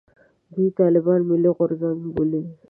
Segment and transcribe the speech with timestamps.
[0.53, 2.41] دوی طالبان «ملي غورځنګ» بولي.